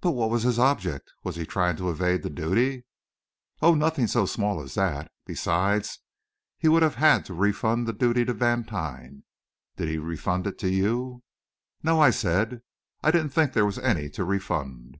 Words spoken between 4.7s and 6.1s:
that! Besides,